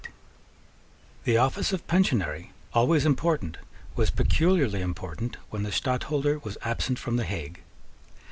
[1.25, 3.57] The office of Pensionary, always important,
[3.95, 7.61] was peculiarly important when the Stadtholder was absent from the Hague.